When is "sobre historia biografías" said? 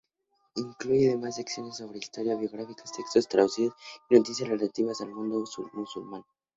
1.77-2.91